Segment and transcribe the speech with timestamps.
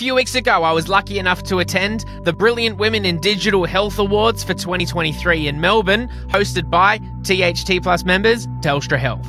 [0.00, 3.98] few weeks ago, I was lucky enough to attend the Brilliant Women in Digital Health
[3.98, 9.28] Awards for 2023 in Melbourne, hosted by THT Plus members Telstra Health.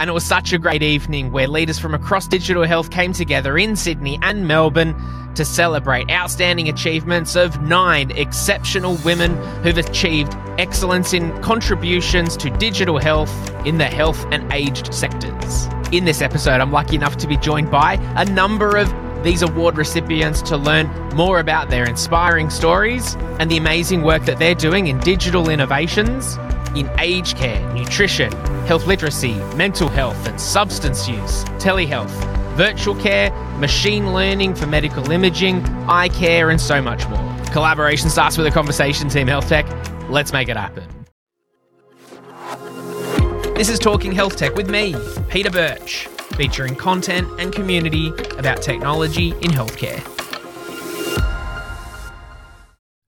[0.00, 3.58] And it was such a great evening where leaders from across digital health came together
[3.58, 4.94] in Sydney and Melbourne
[5.34, 12.96] to celebrate outstanding achievements of nine exceptional women who've achieved excellence in contributions to digital
[12.96, 15.66] health in the health and aged sectors.
[15.92, 18.90] In this episode, I'm lucky enough to be joined by a number of
[19.22, 24.38] these award recipients to learn more about their inspiring stories and the amazing work that
[24.38, 26.36] they're doing in digital innovations
[26.74, 28.30] in aged care, nutrition,
[28.66, 32.10] health literacy, mental health and substance use, telehealth,
[32.56, 37.36] virtual care, machine learning for medical imaging, eye care, and so much more.
[37.52, 39.66] Collaboration starts with a conversation, Team Health Tech.
[40.10, 40.84] Let's make it happen.
[43.54, 44.94] This is Talking Health Tech with me,
[45.30, 48.08] Peter Birch, featuring content and community
[48.38, 50.02] about technology in healthcare.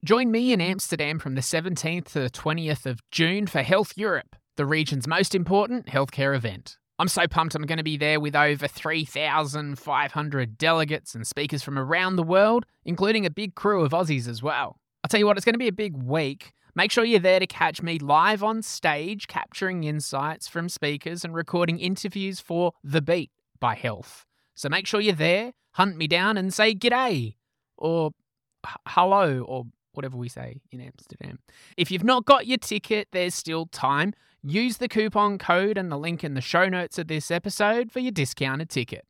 [0.04, 4.36] Join me in Amsterdam from the 17th to the 20th of June for HLTH Europe,
[4.56, 6.78] the region's most important healthcare event.
[6.98, 11.78] I'm so pumped I'm going to be there with over 3,500 delegates and speakers from
[11.78, 14.80] around the world, including a big crew of Aussies as well.
[15.08, 16.52] I'll tell you what, it's going to be a big week.
[16.74, 21.34] Make sure you're there to catch me live on stage, capturing insights from speakers and
[21.34, 24.26] recording interviews for The Beat by HLTH.
[24.54, 27.36] So make sure you're there, hunt me down and say g'day
[27.78, 28.10] or
[28.86, 31.38] hello or whatever we say in Amsterdam.
[31.78, 34.12] If you've not got your ticket, there's still time.
[34.42, 38.00] Use the coupon code and the link in the show notes of this episode for
[38.00, 39.06] your discounted ticket.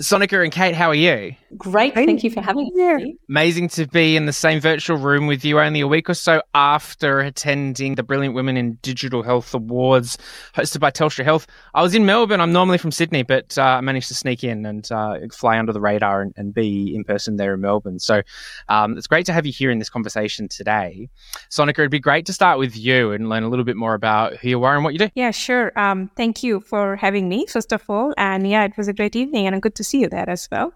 [0.00, 1.34] Sonika and Kate, how are you?
[1.56, 1.92] Great.
[1.92, 3.16] Thank you for having me.
[3.28, 6.40] Amazing to be in the same virtual room with you only a week or so
[6.54, 10.16] after attending the Brilliant Women in Digital Health Awards
[10.54, 11.48] hosted by Telstra Health.
[11.74, 12.40] I was in Melbourne.
[12.40, 15.72] I'm normally from Sydney, but uh, I managed to sneak in and uh, fly under
[15.72, 17.98] the radar and, and, be in person there in Melbourne.
[17.98, 18.22] So
[18.68, 21.08] um, it's great to have you here in this conversation today.
[21.50, 24.36] Sonika, it'd be great to start with you and learn a little bit more about
[24.36, 25.08] who you are and what you do.
[25.16, 25.76] Yeah, sure.
[25.76, 28.14] Um, thank you for having me, first of all.
[28.16, 30.72] And yeah, it was a great evening and good to see you there as well.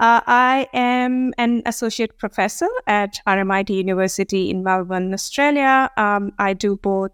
[0.00, 5.90] Uh, I am an associate professor at RMIT University in Melbourne, Australia.
[5.96, 7.10] Um, I do both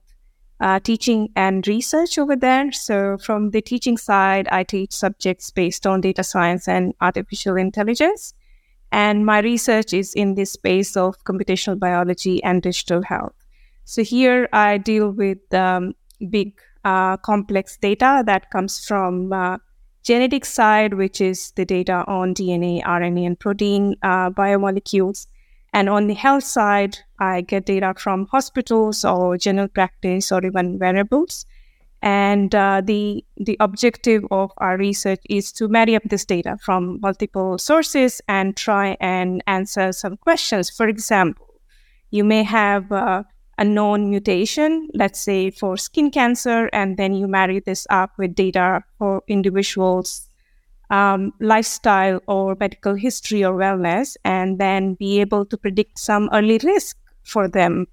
[0.61, 2.71] uh, teaching and research over there.
[2.73, 8.35] So, from the teaching side, I teach subjects based on data science and artificial intelligence.
[8.91, 13.35] And my research is in the space of computational biology and digital health.
[13.85, 15.95] So, here I deal with um,
[16.31, 19.59] big, uh, complex data that comes from uh,
[20.03, 25.27] genetic side, which is the data on DNA, RNA, and protein uh, biomolecules.
[25.73, 30.79] And on the health side, I get data from hospitals or general practice or even
[30.79, 31.45] wearables.
[32.01, 37.01] And uh, the the objective of our research is to marry up this data from
[37.01, 40.71] multiple sources and try and answer some questions.
[40.71, 41.61] For example,
[42.11, 43.25] you may have uh,
[43.59, 48.35] a known mutation, let's say for skin cancer, and then you marry this up with
[48.35, 50.29] data for individuals'
[50.91, 56.59] um, lifestyle or medical history or wellness, and then be able to predict some early
[56.63, 57.87] risk for them.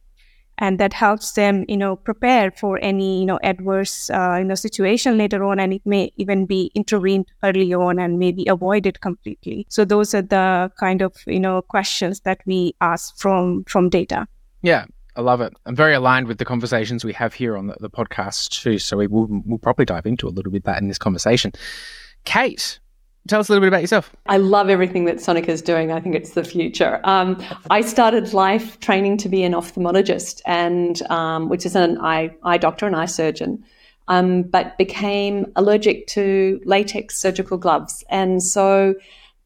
[0.58, 4.56] And that helps them, you know, prepare for any, you know, adverse, uh, you know,
[4.56, 9.66] situation later on, and it may even be intervened early on and maybe avoided completely.
[9.70, 14.28] So those are the kind of, you know, questions that we ask from from data.
[14.62, 15.54] Yeah, I love it.
[15.66, 18.80] I'm very aligned with the conversations we have here on the, the podcast too.
[18.80, 21.54] So we will we'll probably dive into a little bit that in this conversation.
[22.26, 22.80] Kate,
[23.28, 24.14] tell us a little bit about yourself.
[24.26, 25.92] I love everything that Sonika is doing.
[25.92, 27.00] I think it's the future.
[27.04, 32.36] Um, I started life training to be an ophthalmologist, and um, which is an eye
[32.44, 33.64] eye doctor and eye surgeon.
[34.08, 38.96] Um, but became allergic to latex surgical gloves, and so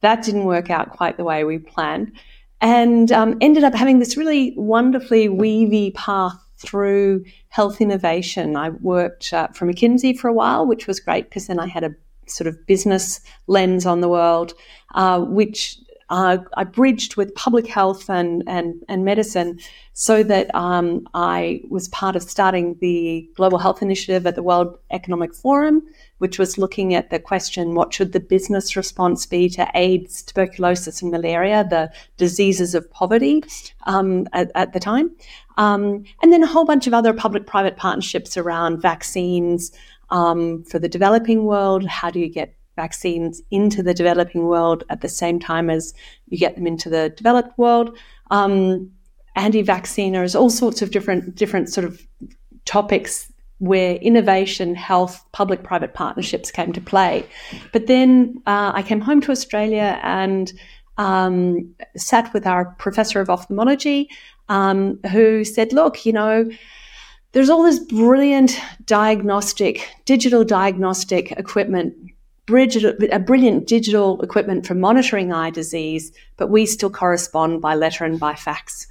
[0.02, 2.12] that didn't work out quite the way we planned
[2.60, 8.56] and um, ended up having this really wonderfully weavy path through health innovation.
[8.56, 11.84] I worked uh, for McKinsey for a while, which was great because then I had
[11.84, 11.94] a
[12.26, 14.52] sort of business lens on the world,
[14.94, 15.78] uh, which
[16.10, 19.60] uh, I bridged with public health and, and, and medicine
[19.92, 24.76] so that um, I was part of starting the Global Health Initiative at the World
[24.90, 25.82] Economic Forum,
[26.20, 31.00] which was looking at the question what should the business response be to AIDS, tuberculosis,
[31.00, 33.42] and malaria, the diseases of poverty
[33.86, 35.10] um, at, at, the time.
[35.56, 39.72] Um, and then a whole bunch of other public private partnerships around vaccines
[40.10, 41.86] um, for the developing world.
[41.86, 45.94] How do you get vaccines into the developing world at the same time as
[46.28, 47.96] you get them into the developed world?
[48.30, 48.90] Um,
[49.36, 52.06] anti-vacciners, all sorts of different different sort of
[52.66, 57.24] topics where innovation, health, public private partnerships came to play.
[57.72, 60.52] But then uh, I came home to Australia and
[60.96, 64.08] um, sat with our professor of ophthalmology
[64.48, 66.50] um, who said, look, you know,
[67.32, 71.94] there's all this brilliant diagnostic, digital diagnostic equipment,
[72.48, 78.18] a brilliant digital equipment for monitoring eye disease, but we still correspond by letter and
[78.18, 78.86] by fax.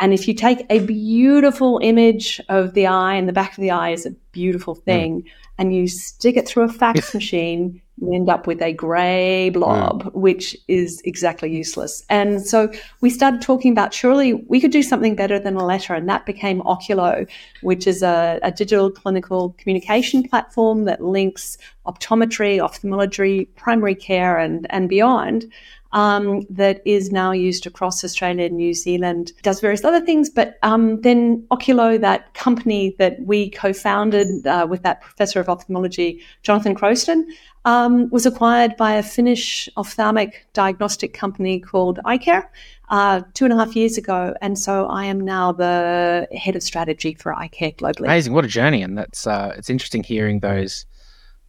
[0.00, 3.70] And if you take a beautiful image of the eye, and the back of the
[3.70, 4.80] eye is a beautiful hmm.
[4.80, 5.26] thing, mm.
[5.58, 10.04] and you stick it through a fax machine, you end up with a grey blob,
[10.04, 10.14] mm.
[10.14, 12.02] which is exactly useless.
[12.08, 15.94] And so we started talking about surely we could do something better than a letter,
[15.94, 17.28] and that became Oculo,
[17.62, 24.66] which is a, a digital clinical communication platform that links optometry, ophthalmology, primary care, and,
[24.70, 25.44] and beyond
[25.92, 29.32] um, that is now used across Australia and New Zealand.
[29.42, 34.82] Does various other things, but um, then Oculo, that company that we co-founded uh, with
[34.82, 37.24] that professor of ophthalmology, Jonathan Crowston,
[37.64, 42.46] um, was acquired by a Finnish ophthalmic diagnostic company called iCare
[42.90, 46.62] uh, two and a half years ago, and so I am now the head of
[46.62, 48.06] strategy for iCare globally.
[48.06, 48.32] Amazing!
[48.32, 50.86] What a journey, and that's uh, it's interesting hearing those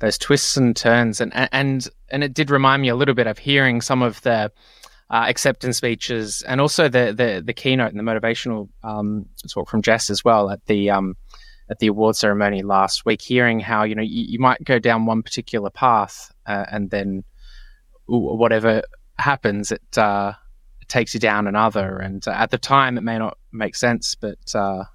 [0.02, 3.38] those twists and turns, and and and it did remind me a little bit of
[3.38, 4.52] hearing some of the
[5.10, 9.82] uh, acceptance speeches, and also the the, the keynote and the motivational um, talk from
[9.82, 11.16] Jess as well at the um,
[11.70, 13.22] at the award ceremony last week.
[13.22, 17.24] Hearing how you know you, you might go down one particular path, uh, and then
[18.08, 18.82] whatever
[19.20, 20.34] happens, it, uh,
[20.82, 21.98] it takes you down another.
[22.00, 24.86] And uh, at the time, it may not make sense, but uh,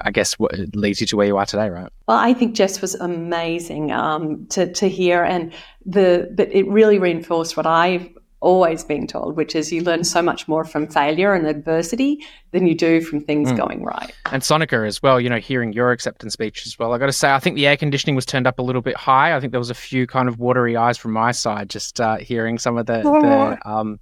[0.00, 1.90] I guess what leads you to where you are today, right?
[2.06, 5.52] Well, I think Jess was amazing um, to to hear, and
[5.84, 8.08] the but it really reinforced what I've
[8.40, 12.66] always been told, which is you learn so much more from failure and adversity than
[12.66, 13.56] you do from things mm.
[13.56, 14.12] going right.
[14.32, 16.92] And Sonika as well, you know, hearing your acceptance speech as well.
[16.92, 18.96] I got to say, I think the air conditioning was turned up a little bit
[18.96, 19.36] high.
[19.36, 22.16] I think there was a few kind of watery eyes from my side, just uh,
[22.16, 23.20] hearing some of the, oh.
[23.20, 24.00] the um,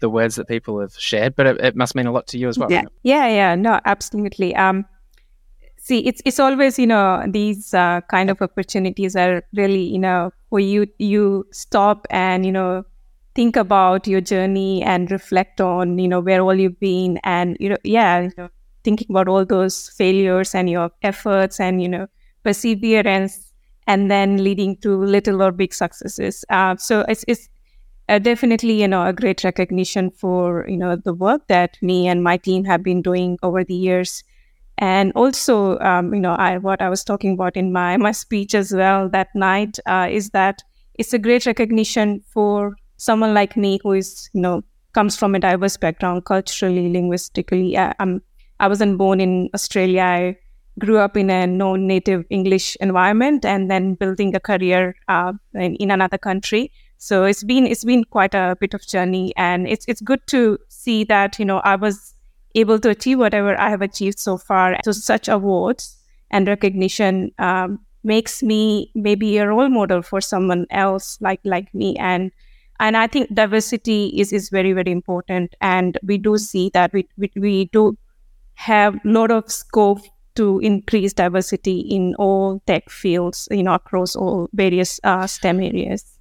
[0.00, 1.36] the words that people have shared.
[1.36, 2.70] But it, it, must mean a lot to you as well.
[2.70, 3.54] Yeah, yeah, yeah.
[3.54, 4.54] No, absolutely.
[4.54, 4.84] Um,
[5.86, 10.30] see it's it's always you know these uh, kind of opportunities are really you know
[10.48, 12.82] where you you stop and you know
[13.34, 17.68] think about your journey and reflect on you know where all you've been and you
[17.68, 18.48] know yeah you know,
[18.82, 22.06] thinking about all those failures and your efforts and you know
[22.42, 23.52] perseverance
[23.86, 26.44] and then leading to little or big successes.
[26.48, 27.48] Uh, so it's it's
[28.08, 32.22] uh, definitely you know a great recognition for you know the work that me and
[32.24, 34.24] my team have been doing over the years
[34.78, 38.54] and also um, you know I, what i was talking about in my my speech
[38.54, 40.62] as well that night uh, is that
[40.94, 44.62] it's a great recognition for someone like me who is you know
[44.96, 47.76] comes from a diverse background culturally linguistically.
[47.76, 48.22] I, I'm,
[48.60, 50.02] I wasn't born in australia.
[50.02, 50.36] I
[50.78, 55.90] grew up in a non-native english environment and then building a career uh, in, in
[55.90, 56.72] another country.
[56.96, 60.58] So it's been it's been quite a bit of journey and it's it's good to
[60.70, 62.14] see that you know i was
[62.56, 64.76] able to achieve whatever I have achieved so far.
[64.84, 65.96] So such awards
[66.30, 71.96] and recognition um, makes me maybe a role model for someone else like like me.
[71.96, 72.32] And
[72.80, 75.54] and I think diversity is is very very important.
[75.60, 77.96] And we do see that we we, we do
[78.54, 80.00] have a lot of scope
[80.34, 86.15] to increase diversity in all tech fields, you know, across all various uh, STEM areas.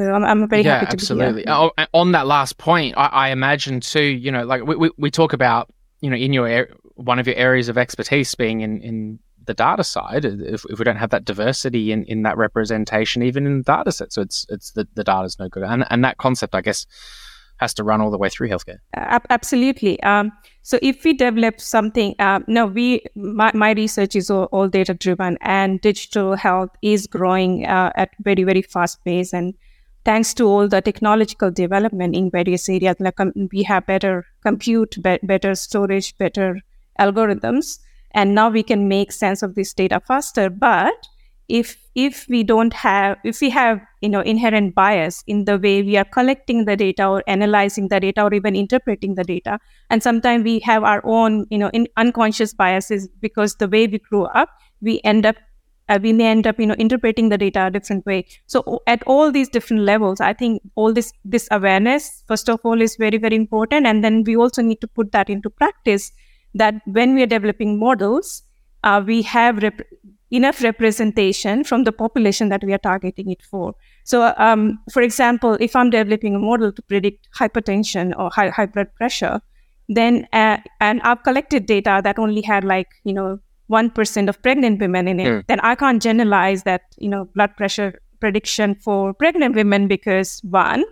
[0.00, 1.42] So I'm, I'm very yeah, happy to absolutely.
[1.42, 1.54] be here.
[1.54, 4.02] Oh, on that last point, I, I, imagine too.
[4.02, 7.36] You know, like we, we, we talk about, you know, in your one of your
[7.36, 10.24] areas of expertise being in in the data side.
[10.24, 13.92] If, if we don't have that diversity in, in that representation, even in the data
[13.92, 15.64] set, so it's it's the the data's no good.
[15.64, 16.86] And and that concept, I guess,
[17.58, 18.78] has to run all the way through healthcare.
[18.96, 20.02] Uh, absolutely.
[20.02, 24.66] Um, so if we develop something, uh, no, we my, my research is all, all
[24.66, 29.52] data driven, and digital health is growing uh, at very very fast pace and
[30.04, 34.96] thanks to all the technological development in various areas, like um, we have better compute,
[35.02, 36.60] be- better storage, better
[36.98, 37.78] algorithms,
[38.12, 40.50] and now we can make sense of this data faster.
[40.50, 40.94] But
[41.48, 45.82] if if we don't have if we have you know inherent bias in the way
[45.82, 49.58] we are collecting the data or analyzing the data or even interpreting the data
[49.90, 54.24] and sometimes we have our own you know unconscious biases because the way we grew
[54.26, 54.48] up
[54.80, 55.34] we end up
[55.90, 58.24] uh, we may end up you know interpreting the data a different way.
[58.46, 62.80] So at all these different levels i think all this this awareness first of all
[62.88, 63.86] is very very important.
[63.86, 66.12] And then we also need to put that into practice
[66.54, 68.42] that when we are developing models
[68.84, 69.86] uh, we have rep-
[70.30, 73.74] enough representation from the population that we are targeting it for.
[74.04, 78.66] So um, for example if i'm developing a model to predict hypertension or high, high
[78.66, 79.40] blood pressure
[79.88, 83.38] then uh, and i've collected data that only had like you know
[83.70, 85.46] 1% of pregnant women in it, mm.
[85.46, 90.84] then I can't generalize that, you know, blood pressure prediction for pregnant women because one,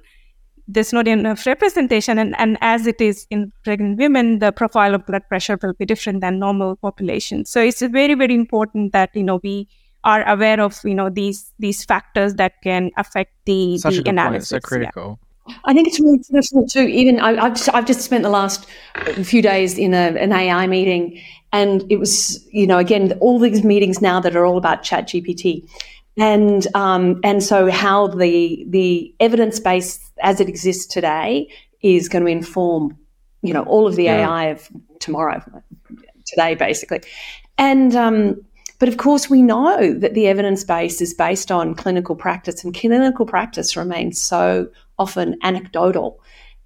[0.68, 5.04] there's not enough representation and, and as it is in pregnant women the profile of
[5.06, 9.23] blood pressure will be different than normal population so it's very very important that you
[9.23, 9.66] know we
[10.04, 14.11] are aware of you know these these factors that can affect the, Such the a
[14.11, 14.62] analysis point.
[14.62, 15.25] so critical yeah.
[15.64, 16.82] I think it's really critical too.
[16.82, 18.66] Even I, have just, I've just spent the last
[19.25, 21.18] few days in a, an AI meeting,
[21.52, 25.08] and it was you know again all these meetings now that are all about Chat
[25.08, 25.68] GPT,
[26.16, 31.48] and um, and so how the the evidence base as it exists today
[31.82, 32.96] is going to inform
[33.42, 34.28] you know all of the yeah.
[34.28, 34.68] AI of
[35.00, 35.42] tomorrow,
[36.26, 37.00] today basically,
[37.56, 38.40] and um,
[38.78, 42.74] but of course we know that the evidence base is based on clinical practice, and
[42.74, 46.20] clinical practice remains so often anecdotal.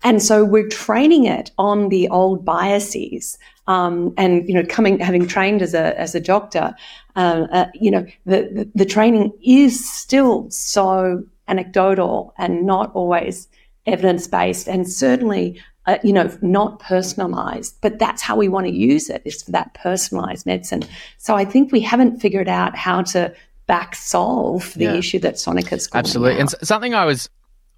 [0.05, 3.39] And so we're training it on the old biases.
[3.67, 6.75] Um, and you know, coming having trained as a as a doctor,
[7.15, 13.49] uh, uh, you know, the, the, the training is still so anecdotal and not always
[13.87, 18.73] evidence based, and certainly uh, you know, not personalized, but that's how we want to
[18.73, 20.85] use it is for that personalized medicine.
[21.19, 23.35] So I think we haven't figured out how to
[23.67, 24.95] back solve the yeah.
[24.95, 26.35] issue that Sonika's absolutely.
[26.35, 26.41] Out.
[26.41, 27.29] And something I was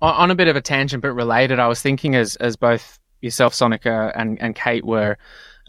[0.03, 1.59] on a bit of a tangent, but related.
[1.59, 5.17] I was thinking as as both yourself, Sonica, and and Kate were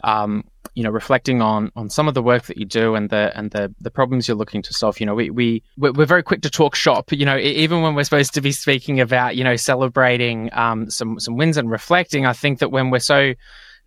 [0.06, 0.44] um,
[0.74, 3.50] you know, reflecting on on some of the work that you do and the and
[3.50, 5.00] the the problems you're looking to solve.
[5.00, 7.12] You know, we we we're very quick to talk shop.
[7.12, 11.18] You know, even when we're supposed to be speaking about you know celebrating um, some
[11.18, 13.34] some wins and reflecting, I think that when we're so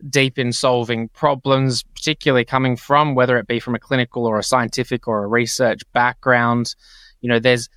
[0.10, 4.44] deep in solving problems, particularly coming from whether it be from a clinical or a
[4.44, 6.76] scientific or a research background,
[7.22, 7.70] you know, there's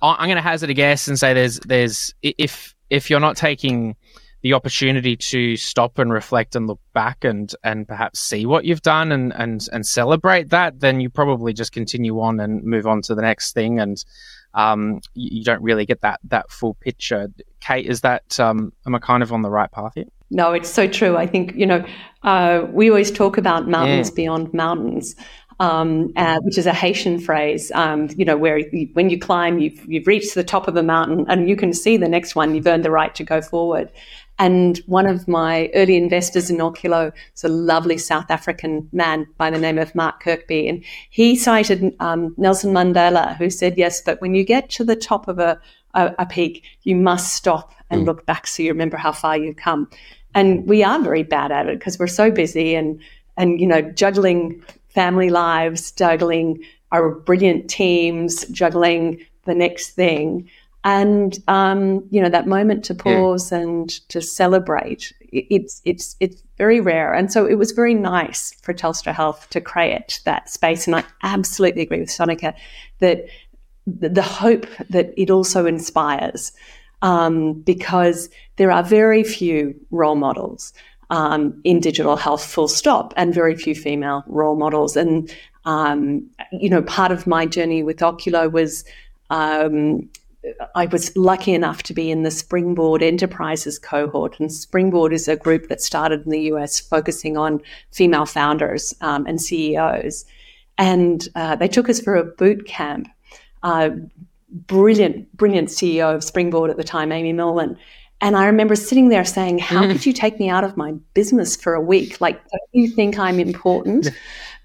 [0.00, 3.96] I'm going to hazard a guess and say there's there's if if you're not taking
[4.44, 8.82] the opportunity to stop and reflect and look back and and perhaps see what you've
[8.82, 13.00] done and and and celebrate that, then you probably just continue on and move on
[13.00, 14.04] to the next thing, and
[14.52, 17.28] um, you, you, don't really get that that full picture.
[17.60, 20.04] Kate, is that um, am I kind of on the right path here?
[20.30, 21.16] No, it's so true.
[21.16, 21.82] I think you know
[22.22, 24.14] uh, we always talk about mountains yeah.
[24.14, 25.16] beyond mountains.
[25.60, 29.60] Um, uh, which is a Haitian phrase, um, you know, where you, when you climb,
[29.60, 32.56] you've, you've reached the top of a mountain and you can see the next one,
[32.56, 33.88] you've earned the right to go forward.
[34.38, 39.50] And one of my early investors in Oculo is a lovely South African man by
[39.50, 40.68] the name of Mark Kirkby.
[40.68, 44.96] And he cited um, Nelson Mandela, who said, Yes, but when you get to the
[44.96, 45.60] top of a,
[45.94, 48.06] a, a peak, you must stop and mm.
[48.06, 49.88] look back so you remember how far you've come.
[50.34, 53.00] And we are very bad at it because we're so busy and,
[53.36, 54.64] and, you know, juggling
[54.94, 60.48] family lives, juggling our brilliant teams, juggling the next thing.
[60.84, 63.58] And um, you know that moment to pause yeah.
[63.58, 67.12] and to celebrate it's it's it's very rare.
[67.12, 70.86] And so it was very nice for telstra health to create that space.
[70.86, 72.54] And i absolutely agree with sonika
[73.00, 73.26] that
[73.86, 76.52] the hope that it also inspires
[77.02, 80.72] um, because there are very few role models
[81.14, 85.32] um, in digital health full stop and very few female role models and
[85.64, 88.84] um, you know part of my journey with oculo was
[89.30, 90.08] um,
[90.74, 95.36] I was lucky enough to be in the Springboard Enterprises cohort, and Springboard is a
[95.36, 100.26] group that started in the US focusing on female founders um, and CEOs.
[100.76, 103.08] And uh, they took us for a boot camp.
[103.62, 103.90] Uh,
[104.50, 107.78] brilliant, brilliant CEO of Springboard at the time, Amy Millman.
[108.24, 109.92] And I remember sitting there saying, How mm.
[109.92, 112.22] could you take me out of my business for a week?
[112.22, 114.08] Like, don't you think I'm important?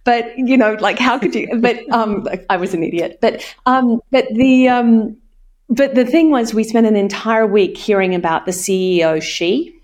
[0.05, 1.49] but you know, like, how could you?
[1.59, 3.19] But um, I was an idiot.
[3.21, 5.17] But um, but the um,
[5.67, 9.77] but the thing was, we spent an entire week hearing about the CEO she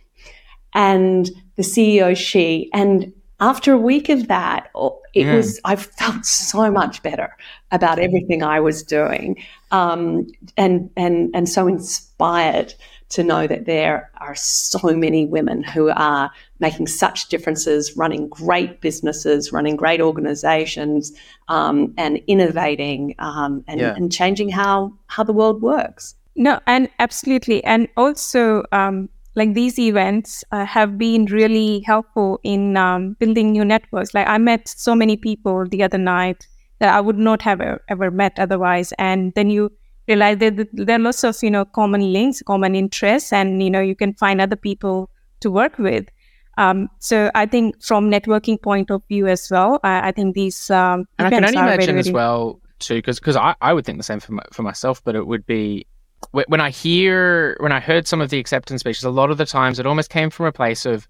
[0.74, 2.70] and the CEO she.
[2.74, 5.36] And after a week of that, oh, it yeah.
[5.36, 7.36] was, I felt so much better
[7.72, 12.74] about everything I was doing um, and, and, and so inspired
[13.10, 18.82] to know that there are so many women who are making such differences, running great
[18.82, 21.14] businesses, running great organizations,
[21.48, 23.94] um, and innovating um, and, yeah.
[23.96, 26.16] and, changing how how the world works.
[26.36, 28.64] No, and absolutely, and also.
[28.72, 34.14] Um, like these events uh, have been really helpful in um, building new networks.
[34.14, 36.48] Like I met so many people the other night
[36.80, 37.60] that I would not have
[37.90, 39.74] ever met otherwise, and then you
[40.08, 43.82] realize that there are lots of you know common links common interests and you know
[43.82, 45.10] you can find other people
[45.42, 46.06] to work with.
[46.58, 50.72] Um, so I think from networking point of view as well, I, I think these
[50.72, 53.86] um, and I can only imagine very, as well too, because because I, I would
[53.86, 55.86] think the same for my, for myself, but it would be
[56.32, 59.46] when I hear when I heard some of the acceptance speeches, a lot of the
[59.46, 61.08] times it almost came from a place of,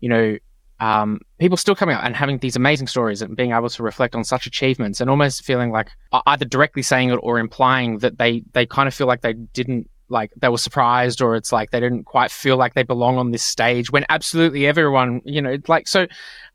[0.00, 0.36] you know,
[0.80, 4.14] um, people still coming out and having these amazing stories and being able to reflect
[4.14, 5.90] on such achievements and almost feeling like
[6.26, 9.88] either directly saying it or implying that they they kind of feel like they didn't
[10.08, 13.30] like they were surprised or it's like they didn't quite feel like they belong on
[13.30, 16.06] this stage when absolutely everyone you know like so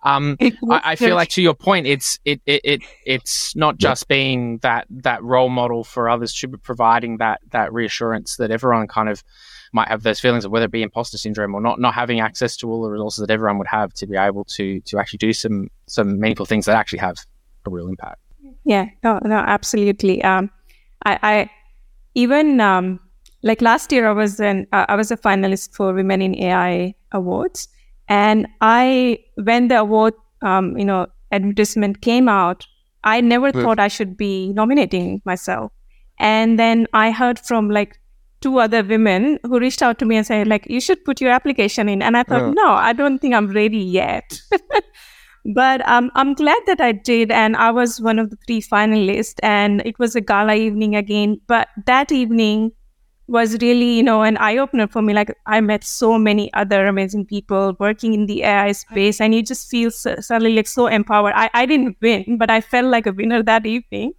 [0.04, 4.08] um I, I, feel like to your point it's it it, it it's not just
[4.08, 8.88] being that that role model for others to be providing that that reassurance that everyone
[8.88, 9.24] kind of
[9.74, 12.56] might have those feelings of whether it be imposter syndrome or not not having access
[12.58, 15.34] to all the resources that everyone would have to be able to to actually do
[15.34, 17.18] some some meaningful things that actually have
[17.66, 18.20] a real impact.
[18.66, 20.24] Yeah, no, no, absolutely.
[20.24, 20.50] Um,
[21.06, 21.50] I, I
[22.16, 23.00] even um,
[23.42, 26.96] like last year, I was an uh, I was a finalist for Women in AI
[27.12, 27.68] awards,
[28.08, 32.66] and I when the award um, you know advertisement came out,
[33.04, 35.72] I never thought I should be nominating myself,
[36.20, 38.00] and then I heard from like
[38.44, 41.32] two other women who reached out to me and said like you should put your
[41.32, 42.02] application in.
[42.02, 44.40] And i thought no i don't think i'm ready yet.
[45.56, 47.32] But um, i'm glad that i did.
[47.32, 49.44] And i was one of the three finalists.
[49.56, 51.36] And it was a gala evening again.
[51.48, 52.72] But that evening
[53.28, 55.14] was really you know an eye-opener for me.
[55.14, 59.22] Like i met so many other amazing people working in the ai space.
[59.22, 61.34] And you just feel so, suddenly like so empowered.
[61.36, 64.14] I, I didn't win but i felt like a winner that evening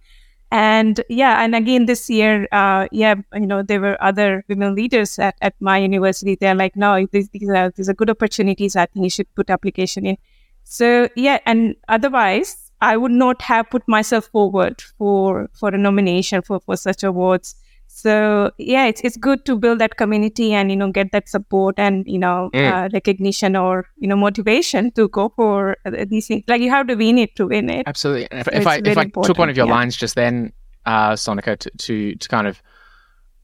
[0.51, 5.17] and yeah and again this year uh, yeah you know there were other women leaders
[5.19, 6.35] at, at my university.
[6.35, 8.75] They're like no these, these, are, these are good opportunities.
[8.75, 10.17] I think you should put application in.
[10.63, 16.41] So yeah and otherwise i would not have put myself forward for for a nomination
[16.41, 17.55] for for such awards
[17.95, 21.75] so yeah it's, it's good to build that community and you know get that support
[21.77, 22.69] and you know mm.
[22.69, 26.43] uh, recognition or you know motivation to go for uh, these things.
[26.49, 27.87] Like you have to win it to win it.
[27.87, 28.27] Absolutely.
[28.31, 29.73] If, if i if i took one of your yeah.
[29.73, 30.51] lines just then
[30.85, 32.61] uh sonika to, to to kind of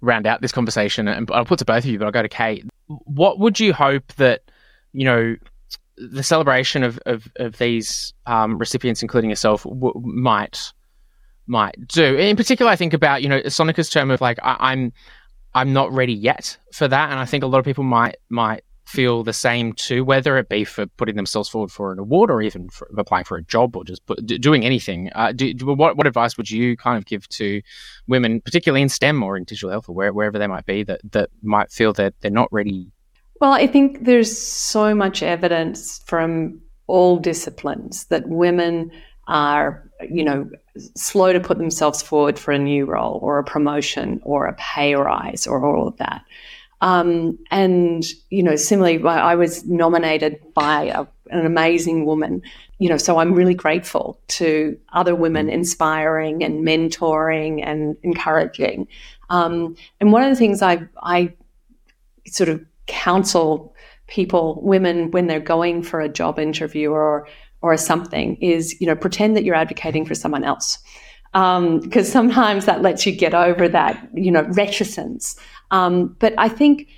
[0.02, 2.30] round out this conversation and i'll put to both of you but i'll go to
[2.30, 2.66] kate.
[2.88, 4.52] What would you hope that
[4.92, 5.38] you know
[5.96, 10.74] the celebration of of, of these um, recipients including yourself w- might
[11.52, 12.16] might do.
[12.16, 14.94] In particular, I think about you know Sonika's term of like I, am I'm,
[15.54, 18.64] I'm not ready yet for that, and I think a lot of people might might
[18.88, 22.42] feel the same too, whether it be for putting themselves forward for an award or
[22.42, 25.10] even for applying for a job or just put, doing anything.
[25.14, 27.62] Uh, do, do, what what advice would you kind of give to
[28.08, 31.02] women, particularly in STEM or in digital health or where, wherever they might be, that
[31.12, 32.92] that might feel that they're not ready?
[33.42, 38.92] Well, I think there's so much evidence from all disciplines that women
[39.32, 40.50] are, you know,
[40.96, 44.94] slow to put themselves forward for a new role or a promotion or a pay
[44.94, 46.22] rise or all of that.
[46.82, 52.42] Um, and, you know, similarly, I was nominated by a, an amazing woman,
[52.78, 58.88] you know, so I'm really grateful to other women inspiring and mentoring and encouraging.
[59.30, 61.34] Um, and one of the things I, I
[62.28, 63.74] sort of counsel
[64.08, 67.28] people, women, when they're going for a job interview or
[67.62, 70.78] or a something is, you know, pretend that you're advocating for someone else.
[71.34, 75.36] Because um, sometimes that lets you get over that, you know, reticence.
[75.72, 76.90] Um, but I think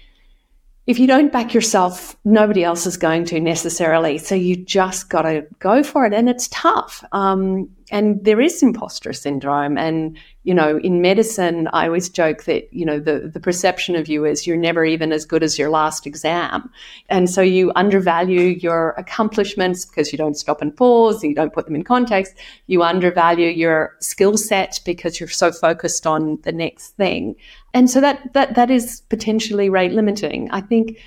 [0.88, 4.18] if you don't back yourself, nobody else is going to necessarily.
[4.18, 6.14] So you just got to go for it.
[6.14, 7.04] And it's tough.
[7.12, 9.78] Um, and there is imposter syndrome.
[9.78, 14.08] And, you know, in medicine, I always joke that, you know, the, the perception of
[14.08, 16.72] you is you're never even as good as your last exam.
[17.10, 21.68] And so you undervalue your accomplishments because you don't stop and pause, you don't put
[21.68, 22.34] them in context.
[22.66, 27.36] You undervalue your skill set because you're so focused on the next thing.
[27.76, 30.50] And so that, that, that is potentially rate limiting.
[30.50, 30.98] I think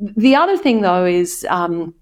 [0.00, 1.94] the other thing, though, is um,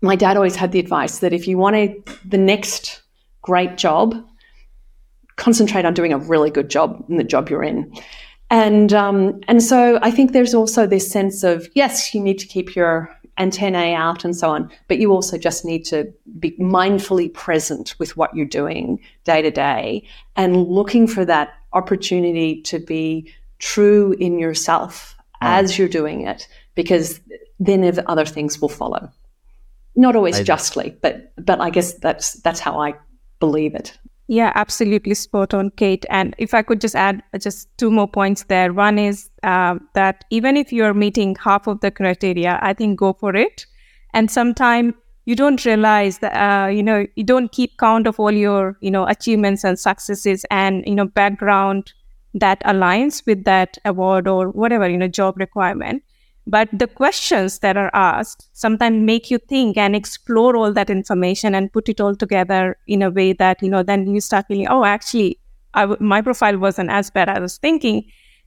[0.00, 3.01] my dad always had the advice that if you want to the next
[3.42, 4.14] great job,
[5.36, 7.92] concentrate on doing a really good job in the job you're in.
[8.50, 12.46] And um, and so I think there's also this sense of yes, you need to
[12.46, 17.32] keep your antennae out and so on, but you also just need to be mindfully
[17.32, 23.32] present with what you're doing day to day and looking for that opportunity to be
[23.58, 25.26] true in yourself oh.
[25.40, 27.20] as you're doing it, because
[27.58, 29.10] then other things will follow.
[29.96, 32.94] Not always I, justly, but but I guess that's that's how I
[33.42, 33.98] believe it.
[34.28, 36.06] Yeah, absolutely spot on, Kate.
[36.08, 38.72] And if I could just add just two more points there.
[38.72, 43.12] One is uh, that even if you're meeting half of the criteria, I think go
[43.12, 43.66] for it.
[44.14, 48.32] And sometimes you don't realize that uh, you know you don't keep count of all
[48.32, 51.92] your you know achievements and successes and you know background
[52.34, 56.02] that aligns with that award or whatever you know job requirement
[56.46, 61.54] but the questions that are asked sometimes make you think and explore all that information
[61.54, 64.66] and put it all together in a way that you know then you start feeling
[64.68, 65.38] oh actually
[66.00, 68.04] my profile wasn't as bad as i was thinking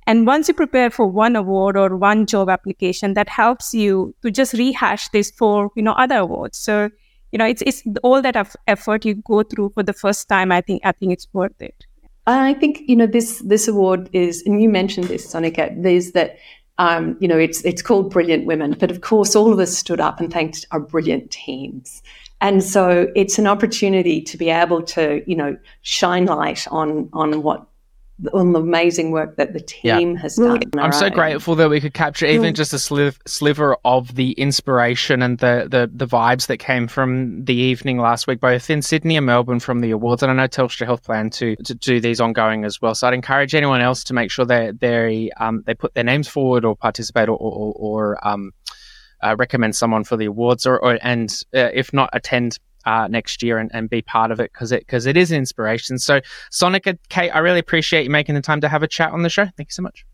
[0.08, 4.30] And once you prepare for one award or one job application, that helps you to
[4.30, 6.58] just rehash this for you know other awards.
[6.58, 6.90] So
[7.32, 10.52] you know it's it's all that effort you go through for the first time.
[10.52, 11.86] I think I think it's worth it.
[12.28, 15.74] I think you know this this award is, and you mentioned this, Sonika.
[15.82, 16.38] There's that
[16.78, 20.00] um, you know it's it's called Brilliant Women, but of course all of us stood
[20.00, 22.02] up and thanked our brilliant teams.
[22.42, 27.42] And so it's an opportunity to be able to, you know, shine light on on
[27.44, 27.66] what
[28.34, 30.21] on the amazing work that the team yeah.
[30.21, 30.62] has done.
[30.78, 31.12] I'm so own.
[31.12, 35.67] grateful that we could capture even just a sliv- sliver of the inspiration and the,
[35.69, 39.60] the the vibes that came from the evening last week, both in Sydney and Melbourne
[39.60, 40.23] from the awards.
[40.23, 42.95] And I know Telstra Health plan to to do these ongoing as well.
[42.95, 46.28] So I'd encourage anyone else to make sure they they um they put their names
[46.28, 48.51] forward or participate or or, or um.
[49.23, 53.41] Uh, recommend someone for the awards, or, or and uh, if not, attend uh, next
[53.43, 55.98] year and, and be part of it because it because it is an inspiration.
[55.98, 56.21] So,
[56.52, 59.30] Sonika, Kate, I really appreciate you making the time to have a chat on the
[59.30, 59.45] show.
[59.58, 60.06] Thank you so much.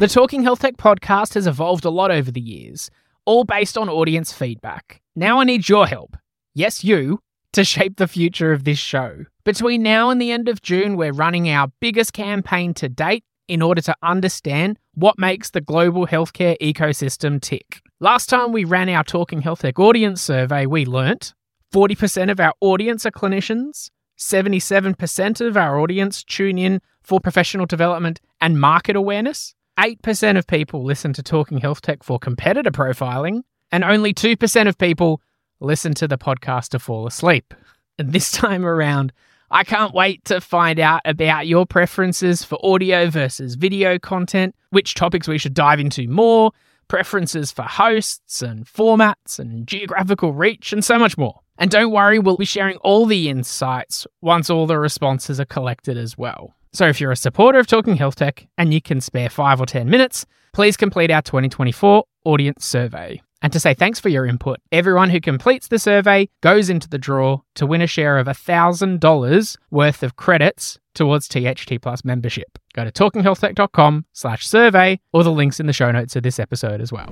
[0.00, 2.90] The Talking Health Tech podcast has evolved a lot over the years,
[3.26, 5.02] all based on audience feedback.
[5.14, 6.16] Now I need your help.
[6.54, 7.20] Yes, you,
[7.52, 9.26] to shape the future of this show.
[9.44, 13.60] Between now and the end of June, we're running our biggest campaign to date in
[13.60, 17.82] order to understand what makes the global healthcare ecosystem tick.
[18.02, 21.34] Last time we ran our Talking Health Tech audience survey, we learnt
[21.74, 28.18] 40% of our audience are clinicians, 77% of our audience tune in for professional development
[28.40, 33.84] and market awareness, 8% of people listen to Talking Health Tech for competitor profiling, and
[33.84, 35.20] only 2% of people
[35.60, 37.52] listen to the podcast to fall asleep.
[37.98, 39.12] And this time around,
[39.50, 44.94] I can't wait to find out about your preferences for audio versus video content, which
[44.94, 46.52] topics we should dive into more,
[46.90, 51.40] preferences for hosts and formats and geographical reach, and so much more.
[51.56, 55.96] And don't worry, we'll be sharing all the insights once all the responses are collected
[55.96, 56.52] as well.
[56.72, 59.66] So if you're a supporter of Talking Health Tech and you can spare five or
[59.66, 63.22] 10 minutes, please complete our 2024 audience survey.
[63.42, 66.98] And to say thanks for your input, everyone who completes the survey goes into the
[66.98, 72.58] draw to win a share of $1,000 worth of credits towards THT Plus membership.
[72.74, 76.80] Go to talkinghealthtech.com slash survey or the links in the show notes of this episode
[76.80, 77.08] as well.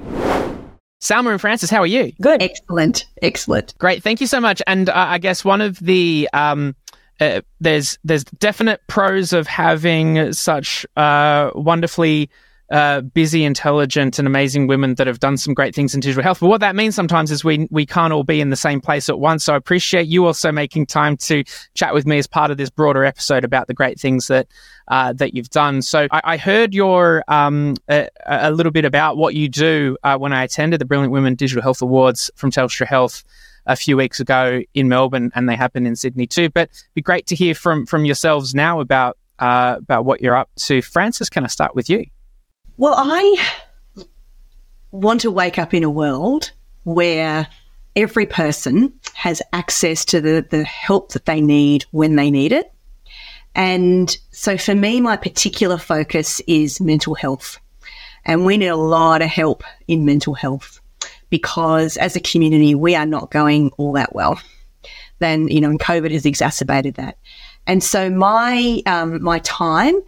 [1.01, 2.13] Sowmya and Frances, how are you?
[2.21, 2.43] Good.
[2.43, 3.07] Excellent.
[3.23, 3.75] Excellent.
[3.79, 4.03] Great.
[4.03, 4.61] Thank you so much.
[4.67, 6.75] And uh, I guess one of the um,
[7.21, 12.31] uh, there's there's definite pros of having such uh, wonderfully
[12.71, 16.41] uh, busy, intelligent, and amazing women that have done some great things in digital health.
[16.41, 19.09] But what that means sometimes is we we can't all be in the same place
[19.09, 19.45] at once.
[19.45, 22.69] So I appreciate you also making time to chat with me as part of this
[22.69, 24.49] broader episode about the great things that
[24.89, 25.81] uh, that you've done.
[25.81, 30.19] So I, I heard your um, a, a, little bit about what you do uh,
[30.19, 33.25] when I attended the Brilliant Women Digital Health Awards from Telstra Health
[33.67, 36.51] a few weeks ago in Melbourne, and they happen in Sydney too.
[36.51, 40.37] But it'd be great to hear from from yourselves now about uh, about what you're
[40.37, 40.83] up to.
[40.83, 42.05] Frances, can I start with you?
[42.79, 43.45] Well, I
[44.93, 46.53] want to wake up in a world
[46.85, 47.49] where
[47.97, 52.73] every person has access to the, the help that they need when they need it.
[53.57, 57.59] And so for me, my particular focus is mental health.
[58.25, 60.81] And we need a lot of help in mental health
[61.31, 64.41] because as a community, we are not going all that well.
[65.19, 67.19] Then, you know, and COVID has exacerbated that.
[67.67, 70.01] And so my um, my time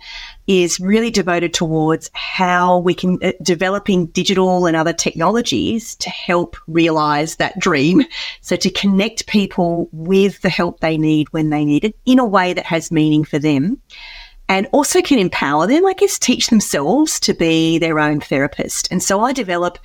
[0.51, 6.57] is really devoted towards how we can uh, developing digital and other technologies to help
[6.67, 8.03] realize that dream.
[8.41, 12.25] So to connect people with the help they need when they need it in a
[12.25, 13.81] way that has meaning for them
[14.49, 18.91] and also can empower them, I guess, teach themselves to be their own therapist.
[18.91, 19.79] And so I develop,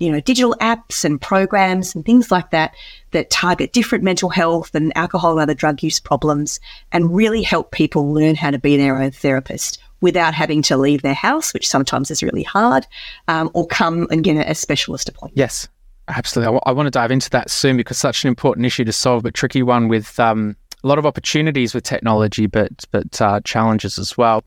[0.00, 2.74] you know, digital apps and programs and things like that
[3.12, 6.58] that target different mental health and alcohol and other drug use problems
[6.90, 11.02] and really help people learn how to be their own therapist without having to leave
[11.02, 12.86] their house, which sometimes is really hard,
[13.26, 15.36] um, or come and get a specialist appointment.
[15.36, 15.68] Yes,
[16.08, 16.46] absolutely.
[16.46, 18.92] I, w- I want to dive into that soon because such an important issue to
[18.92, 23.40] solve, but tricky one with um, a lot of opportunities with technology, but but uh,
[23.44, 24.44] challenges as well.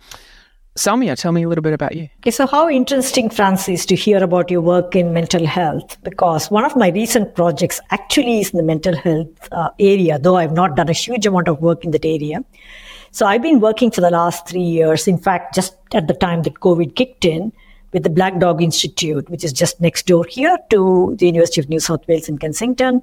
[0.78, 2.08] Sowmya, tell me a little bit about you.
[2.20, 6.64] Okay, so how interesting, Frances, to hear about your work in mental health, because one
[6.64, 10.78] of my recent projects actually is in the mental health uh, area, though I've not
[10.78, 12.40] done a huge amount of work in that area.
[13.12, 15.08] So I've been working for the last three years.
[15.08, 17.52] In fact, just at the time that COVID kicked in,
[17.94, 21.70] with the Black Dog Institute, which is just next door here to the University of
[21.70, 23.02] New South Wales in Kensington.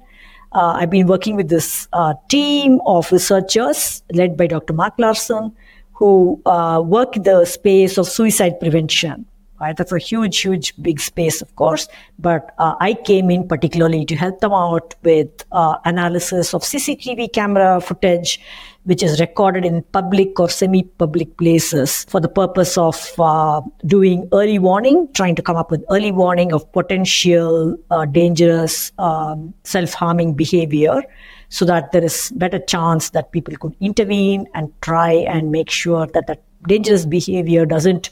[0.51, 4.73] Uh, I've been working with this uh, team of researchers led by Dr.
[4.73, 5.55] Mark Larsen,
[5.93, 9.25] who uh, work in the space of suicide prevention.
[9.61, 9.75] Right?
[9.75, 11.89] That's a huge, huge, big space, of course.
[12.17, 17.33] But uh, I came in particularly to help them out with uh, analysis of CCTV
[17.33, 18.39] camera footage,
[18.83, 24.57] which is recorded in public or semi-public places for the purpose of uh, doing early
[24.57, 31.01] warning, trying to come up with early warning of potential uh, dangerous um, self-harming behavior
[31.49, 36.07] so that there is better chance that people could intervene and try and make sure
[36.07, 38.09] that that dangerous behavior doesn't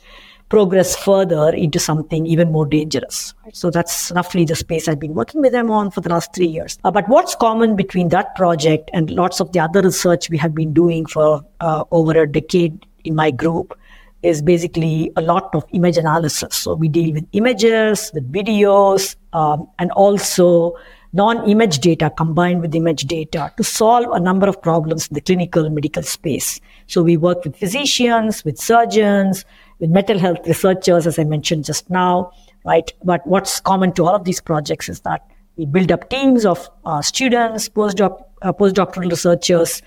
[0.49, 3.33] progress further into something even more dangerous.
[3.51, 6.47] So that's roughly the space I've been working with them on for the last three
[6.47, 6.77] years.
[6.83, 10.55] Uh, but what's common between that project and lots of the other research we have
[10.55, 13.77] been doing for uh, over a decade in my group
[14.23, 16.55] is basically a lot of image analysis.
[16.55, 20.75] So we deal with images, with videos, um, and also
[21.13, 25.69] non-image data combined with image data to solve a number of problems in the clinical
[25.69, 26.59] medical space.
[26.87, 29.45] So we work with physicians, with surgeons,
[29.79, 32.31] with mental health researchers, as I mentioned just now,
[32.65, 32.91] right?
[33.03, 36.69] But what's common to all of these projects is that we build up teams of
[36.85, 39.81] uh, students, postdoc, uh, postdoctoral researchers,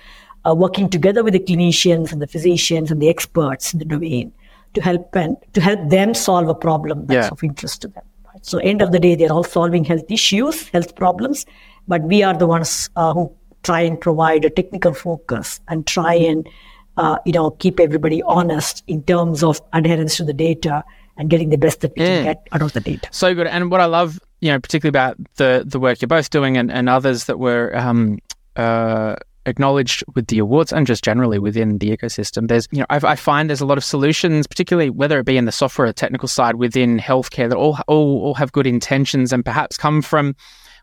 [0.47, 4.33] uh, working together with the clinicians and the physicians and the experts in the domain
[4.75, 7.31] to help and to help them solve a problem that's yeah.
[7.31, 8.05] of interest to them.
[8.27, 8.45] Right?
[8.45, 11.47] So, end of the day, they're all solving health issues, health problems,
[11.89, 16.15] but we are the ones uh, who try and provide a technical focus and try
[16.15, 16.49] and
[16.97, 20.85] uh, you know, keep everybody honest in terms of adherence to the data
[21.17, 22.17] and getting the best that we yeah.
[22.17, 23.09] can get out of the data.
[23.11, 23.47] So good.
[23.47, 26.71] And what I love, you know, particularly about the the work you're both doing and,
[26.71, 28.19] and others that were um,
[28.57, 32.49] uh, acknowledged with the awards and just generally within the ecosystem.
[32.49, 35.37] There's, you know, I, I, find there's a lot of solutions, particularly whether it be
[35.37, 39.33] in the software or technical side within healthcare, that all all, all have good intentions
[39.33, 40.35] and perhaps come from,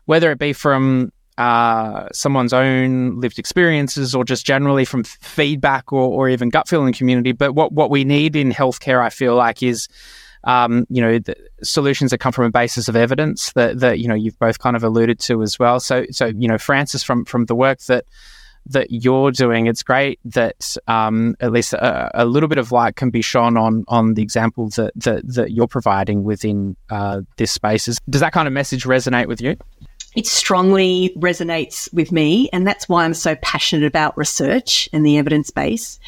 [0.06, 6.02] whether it be from uh, someone's own lived experiences or just generally from feedback or,
[6.02, 7.30] or even gut feeling community.
[7.30, 9.88] But what, what we need in healthcare, I feel like, is
[10.44, 11.18] um, you know
[11.62, 14.76] solutions that come from a basis of evidence that, that you know you've both kind
[14.76, 15.80] of alluded to as well.
[15.80, 18.04] So so you know Frances from from the work that
[18.66, 22.96] that you're doing, it's great that um, at least a, a, little bit of light
[22.96, 27.52] can be shone on on the example that that, that you're providing within uh, this
[27.52, 27.86] space.
[28.08, 29.56] Does that kind of message resonate with you?
[30.18, 32.48] It strongly resonates with me.
[32.52, 36.00] And that's why I'm so passionate about research and the evidence base.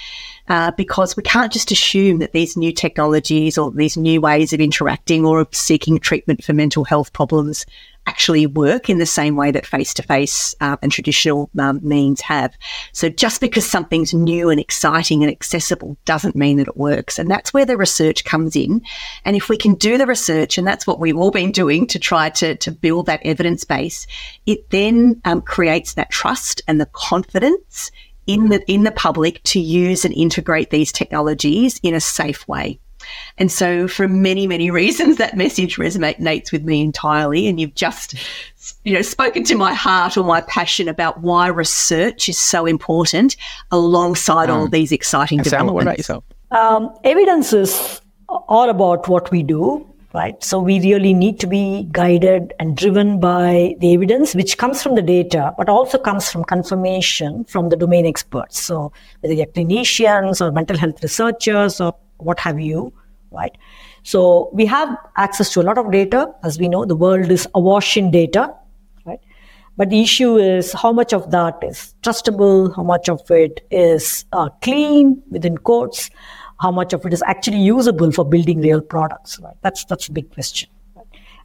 [0.48, 4.60] Uh, because we can't just assume that these new technologies or these new ways of
[4.60, 7.64] interacting or of seeking treatment for mental health problems
[8.06, 12.56] actually work in the same way that face to face and traditional um, means have.
[12.92, 17.18] So just because something's new and exciting and accessible doesn't mean that it works.
[17.18, 18.82] And that's where the research comes in.
[19.24, 21.98] And if we can do the research, and that's what we've all been doing to
[21.98, 24.06] try to, to build that evidence base,
[24.46, 27.90] it then um, creates that trust and the confidence
[28.26, 32.78] in the in the public to use and integrate these technologies in a safe way.
[33.38, 37.46] And so, for many, many reasons, that message resonates with me entirely.
[37.46, 38.14] And you've just,
[38.84, 43.36] you know, spoken to my heart or my passion about why research is so important
[43.70, 45.74] alongside um, all these exciting developments.
[45.74, 46.24] what about yourself?
[46.50, 50.42] Um, evidence is all about what we do, right?
[50.42, 54.94] So we really need to be guided and driven by the evidence, which comes from
[54.94, 58.60] the data, but also comes from confirmation from the domain experts.
[58.60, 62.92] So whether they're clinicians or mental health researchers or what have you,
[63.30, 63.56] right?
[64.02, 66.32] So we have access to a lot of data.
[66.42, 68.54] As we know, the world is awash in data,
[69.04, 69.20] right?
[69.76, 74.24] But the issue is how much of that is trustable, how much of it is
[74.32, 76.10] uh, clean within quotes,
[76.60, 79.56] how much of it is actually usable for building real products, right?
[79.62, 80.68] That's that's a big question.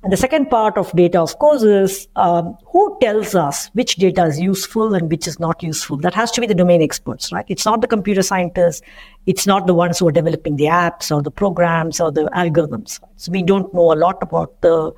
[0.05, 4.25] And the second part of data, of course, is um, who tells us which data
[4.25, 5.97] is useful and which is not useful.
[5.97, 7.45] That has to be the domain experts, right?
[7.47, 8.83] It's not the computer scientists.
[9.25, 12.99] It's not the ones who are developing the apps or the programs or the algorithms.
[13.15, 14.93] So we don't know a lot about the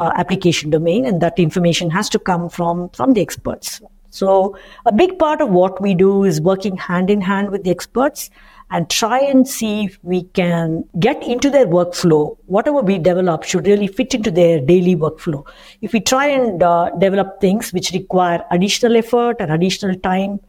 [0.00, 3.80] uh, application domain, and that information has to come from from the experts.
[4.10, 7.70] So a big part of what we do is working hand in hand with the
[7.70, 8.30] experts
[8.70, 12.36] and try and see if we can get into their workflow.
[12.46, 15.44] Whatever we develop should really fit into their daily workflow.
[15.80, 20.40] If we try and uh, develop things which require additional effort and additional time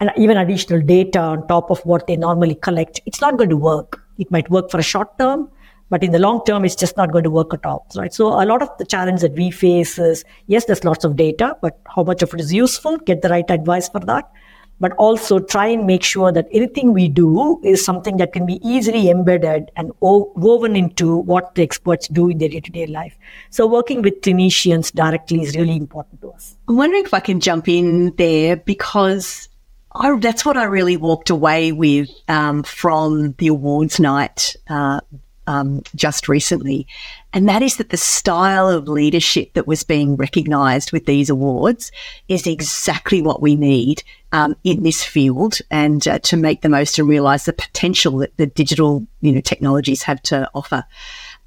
[0.00, 3.56] and even additional data on top of what they normally collect, it's not going to
[3.56, 4.02] work.
[4.18, 5.48] It might work for a short term,
[5.88, 7.86] but in the long term, it's just not going to work at all.
[7.96, 8.12] Right.
[8.12, 11.56] So a lot of the challenge that we face is yes, there's lots of data,
[11.62, 12.98] but how much of it is useful?
[12.98, 14.30] Get the right advice for that
[14.80, 18.60] but also try and make sure that anything we do is something that can be
[18.62, 23.16] easily embedded and woven into what the experts do in their day-to-day life.
[23.50, 26.56] So working with clinicians directly is really important to us.
[26.68, 29.48] I'm wondering if I can jump in there because
[29.94, 35.00] I, that's what I really walked away with um, from the awards night uh,
[35.46, 36.86] um, just recently,
[37.32, 41.90] and that is that the style of leadership that was being recognised with these awards
[42.28, 46.98] is exactly what we need um, in this field, and uh, to make the most
[46.98, 50.84] and realise the potential that the digital you know technologies have to offer,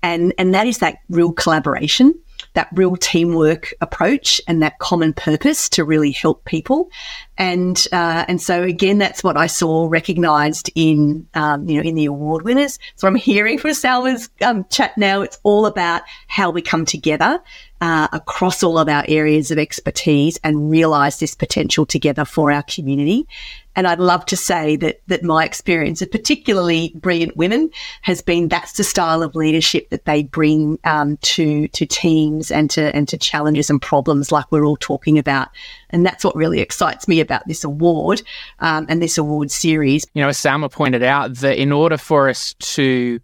[0.02, 2.14] and and that is that real collaboration
[2.56, 6.90] that real teamwork approach and that common purpose to really help people.
[7.38, 11.96] And uh, and so again, that's what I saw recognised in um, you know in
[11.96, 12.80] the award winners.
[12.96, 15.22] So I'm hearing from Sowmya's um, chat now.
[15.22, 17.40] It's all about how we come together
[17.82, 22.64] uh, across all of our areas of expertise and realise this potential together for our
[22.64, 23.28] community.
[23.76, 27.70] And I'd love to say that that my experience of particularly brilliant women
[28.02, 32.70] has been that's the style of leadership that they bring um, to to teams and
[32.72, 35.50] to and to challenges and problems like we're all talking about.
[35.90, 38.22] And that's what really excites me about this award
[38.60, 40.06] um, and this award series.
[40.14, 43.20] You know, as Sowmya pointed out, that in order for us to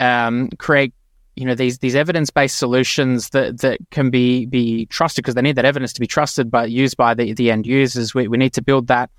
[0.00, 0.92] um, create
[1.36, 5.42] you know these these evidence based solutions that that can be be trusted because they
[5.42, 8.38] need that evidence to be trusted but used by the the end users we, we
[8.38, 9.10] need to build that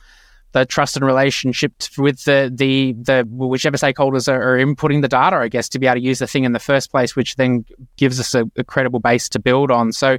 [0.53, 5.35] the trust and relationship with the the the whichever stakeholders are, are, inputting the data,
[5.35, 7.65] I guess, to be able to use the thing in the first place, which then
[7.97, 9.91] gives us a, a credible base to build on.
[9.91, 10.17] So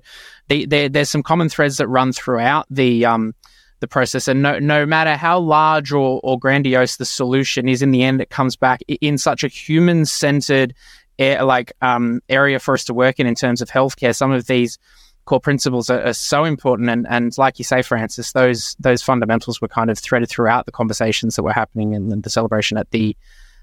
[0.48, 3.34] the, the, there's some common threads that run throughout the um,
[3.80, 7.90] the process, and no no matter how large or, or grandiose the solution is, in
[7.90, 10.74] the end, it comes back in such a human centered
[11.18, 14.14] like um, area for us to work in in terms of healthcare.
[14.14, 14.78] Some of these
[15.28, 16.88] core principles are, are, so important.
[16.88, 20.72] And, and like you say, Frances, those those fundamentals were kind of threaded throughout the
[20.72, 23.14] conversations that were happening in the celebration at the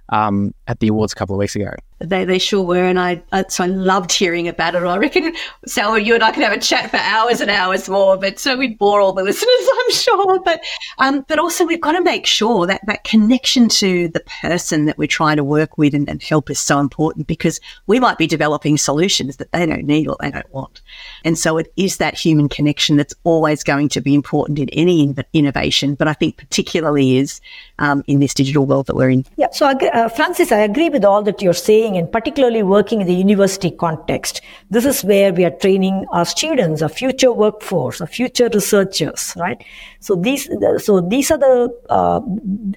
[0.10, 1.71] um, at the awards a couple of weeks ago.
[1.99, 4.84] They, they sure were, and I, I so I loved hearing about it.
[4.84, 5.34] I reckon,
[5.65, 8.58] Sowmya, you and I could have a chat for hours and hours more, but so
[8.58, 10.39] we'd bore all the listeners, I'm sure.
[10.43, 10.62] But
[10.97, 14.97] um, but also we've got to make sure that that connection to the person that
[14.97, 18.27] we're trying to work with and, and help is so important because we might be
[18.27, 20.81] developing solutions that they don't need or they don't want,
[21.23, 25.01] and so it is that human connection that's always going to be important in any
[25.01, 25.95] in- innovation.
[25.95, 27.39] But I think particularly is
[27.79, 29.25] um, in this digital world that we're in.
[29.38, 29.47] Yeah.
[29.51, 33.13] So uh, Frances, I agree with all that you're saying and particularly working in the
[33.13, 38.50] university context, this is where we are training our students, our future workforce, our future
[38.54, 39.63] researchers, right?
[40.00, 40.50] So these,
[40.84, 41.56] so these are the
[41.89, 42.21] uh,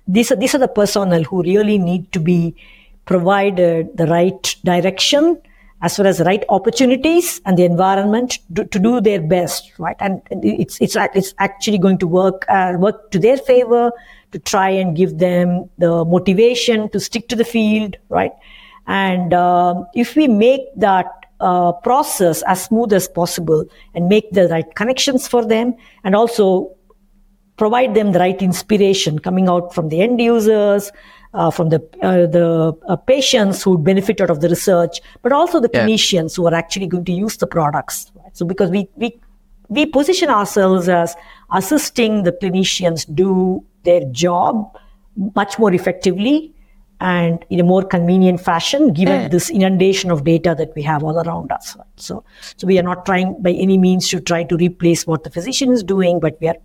[0.06, 2.54] these are these are the personnel who really need to be
[3.06, 5.40] provided the right direction
[5.80, 9.96] as well as right opportunities and the environment to, to do their best, right?
[10.00, 13.92] And it's it's it's actually going to work uh, work to their favor
[14.32, 18.32] to try and give them the motivation to stick to the field, right?
[18.88, 21.06] And uh, if we make that
[21.40, 26.74] uh, process as smooth as possible and make the right connections for them and also
[27.56, 30.90] provide them the right inspiration coming out from the end users,
[31.34, 35.60] uh, from the uh, the uh, patients who benefit out of the research, but also
[35.60, 35.84] the yeah.
[35.84, 38.10] clinicians who are actually going to use the products.
[38.14, 38.36] Right?
[38.36, 39.20] So because we we
[39.68, 41.14] we position ourselves as
[41.52, 44.78] assisting the clinicians do their job
[45.34, 46.54] much more effectively
[47.00, 49.30] and in a more convenient fashion given mm.
[49.30, 51.86] this inundation of data that we have all around us right?
[51.96, 52.24] so
[52.56, 55.72] so we are not trying by any means to try to replace what the physician
[55.72, 56.56] is doing but we are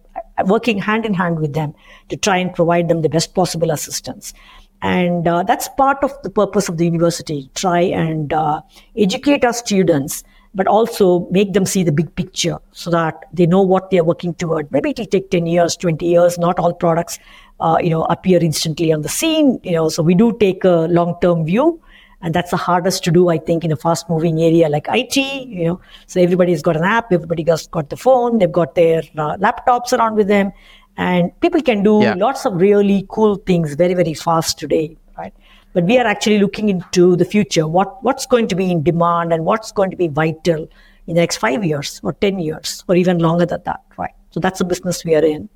[0.45, 1.73] working hand in hand with them
[2.09, 4.33] to try and provide them the best possible assistance
[4.81, 8.59] and uh, that's part of the purpose of the university try and uh,
[8.97, 10.23] educate our students
[10.55, 14.33] but also make them see the big picture so that they know what they're working
[14.35, 14.71] toward.
[14.71, 16.37] Maybe it'll take 10 years, 20 years.
[16.37, 17.17] Not all products,
[17.63, 20.88] uh, you know, appear instantly on the scene, you know, so we do take a
[20.99, 21.80] long-term view.
[22.21, 25.17] And that's the hardest to do, I think, in a fast moving area like IT,
[25.17, 25.82] you know.
[26.08, 30.15] So everybody's got an app, everybody's got the phone, they've got their uh, laptops around
[30.15, 30.54] with them.
[30.95, 32.13] And people can do yeah.
[32.13, 35.34] lots of really cool things very, very fast today, right?
[35.73, 39.34] but we are actually looking into the future what what's going to be in demand
[39.34, 40.67] and what's going to be vital
[41.08, 44.39] in the next five years or 10 years or even longer than that right so
[44.39, 45.49] that's the business we are in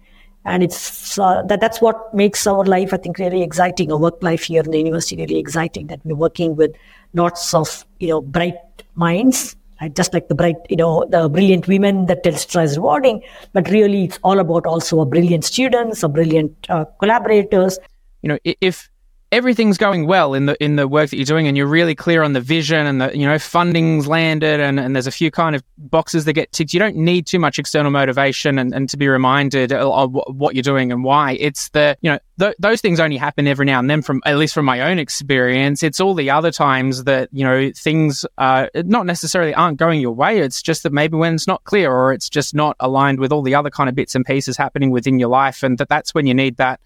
[0.47, 3.91] and it's uh, that that's what makes our life i think really exciting.
[3.91, 6.71] Our work life here in the university really exciting that we're working with
[7.13, 8.55] lots of you know bright
[8.95, 9.55] minds.
[9.79, 9.95] Right?
[9.95, 13.21] just like the bright you know the brilliant women that telstra is rewarding.
[13.53, 17.77] But really it's all about also our brilliant students our brilliant uh, collaborators.
[18.21, 18.89] You know if
[19.31, 22.23] everything's going well in the in the work that you're doing and you're really clear
[22.23, 25.55] on the vision and the you know funding's landed and, and there's a few kind
[25.55, 28.95] of boxes that get ticked you don't need too much external motivation and, and to
[28.95, 31.33] be reminded of what you're doing and why.
[31.33, 34.37] It's the you know th- those things only happen every now and then from at
[34.37, 35.83] least from my own experience.
[35.83, 40.13] It's all the other times that you know things uh, not necessarily aren't going your
[40.13, 40.39] way.
[40.39, 43.41] It's just that maybe when it's not clear or it's just not aligned with all
[43.41, 46.25] the other kind of bits and pieces happening within your life and that that's when
[46.25, 46.79] you need that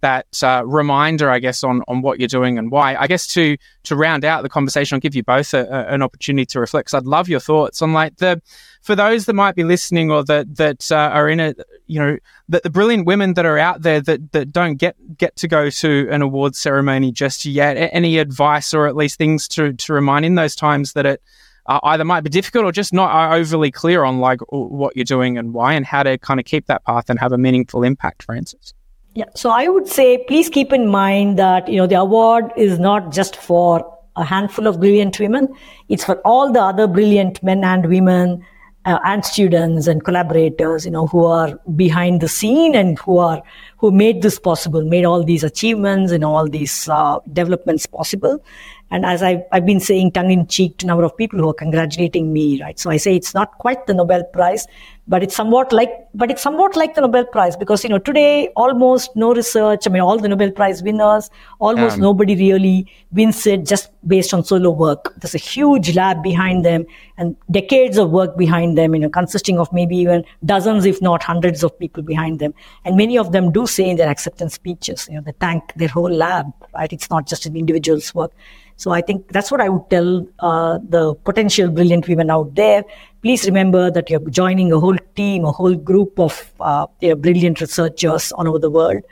[0.00, 2.96] that uh, reminder, I guess, on on what you're doing and why.
[2.96, 6.02] I guess to to round out the conversation, I'll give you both a, a, an
[6.02, 6.90] opportunity to reflect.
[6.90, 8.40] Cause I'd love your thoughts on like the
[8.82, 12.16] for those that might be listening or that that uh, are in it, you know,
[12.48, 15.70] that the brilliant women that are out there that that don't get get to go
[15.70, 17.76] to an awards ceremony just yet.
[17.92, 21.22] Any advice or at least things to to remind in those times that it
[21.66, 25.38] uh, either might be difficult or just not overly clear on like what you're doing
[25.38, 28.22] and why and how to kind of keep that path and have a meaningful impact,
[28.22, 28.74] for instance.
[29.14, 29.24] Yeah.
[29.34, 33.12] So I would say please keep in mind that, you know, the award is not
[33.12, 35.48] just for a handful of brilliant women.
[35.88, 38.44] It's for all the other brilliant men and women
[38.84, 43.42] uh, and students and collaborators, you know, who are behind the scene and who are
[43.78, 48.42] who made this possible, made all these achievements and all these uh, developments possible.
[48.90, 51.48] And as I've, I've been saying tongue in cheek to a number of people who
[51.48, 52.78] are congratulating me, right?
[52.78, 54.66] So I say it's not quite the Nobel Prize,
[55.06, 58.48] but it's somewhat like, but it's somewhat like the Nobel Prize because, you know, today
[58.56, 59.86] almost no research.
[59.86, 61.30] I mean, all the Nobel Prize winners,
[61.60, 65.14] almost um, nobody really wins it just based on solo work.
[65.20, 66.84] There's a huge lab behind them
[67.16, 71.22] and decades of work behind them, you know, consisting of maybe even dozens, if not
[71.22, 72.54] hundreds of people behind them.
[72.84, 75.88] And many of them do say in their acceptance speeches, you know, they thank their
[75.88, 76.92] whole lab, right?
[76.92, 78.32] It's not just an individual's work.
[78.80, 82.82] So I think that's what I would tell uh, the potential brilliant women out there.
[83.20, 87.16] Please remember that you're joining a whole team, a whole group of uh, you know,
[87.16, 89.02] brilliant researchers all over the world,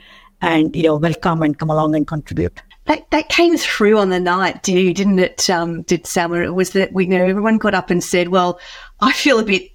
[0.41, 2.63] and you know, welcome and come along and contribute.
[2.87, 5.51] That, that came through on the night, didn't it?
[5.51, 6.47] Um, did Sowmya?
[6.47, 8.59] It was that we know everyone got up and said, "Well,
[9.01, 9.71] I feel a bit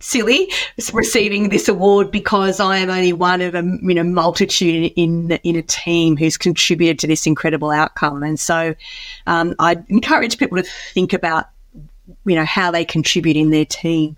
[0.00, 0.50] silly
[0.92, 5.56] receiving this award because I am only one of a you know multitude in in
[5.56, 8.22] a team who's contributed to this incredible outcome.
[8.22, 8.74] And so,
[9.26, 11.46] um, I encourage people to think about
[12.24, 14.16] you know how they contribute in their team.